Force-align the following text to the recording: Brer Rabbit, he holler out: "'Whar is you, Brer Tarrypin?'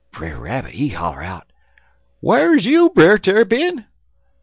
Brer 0.13 0.39
Rabbit, 0.39 0.71
he 0.73 0.87
holler 0.89 1.21
out: 1.21 1.51
"'Whar 2.21 2.55
is 2.55 2.65
you, 2.65 2.89
Brer 2.89 3.19
Tarrypin?' 3.19 3.85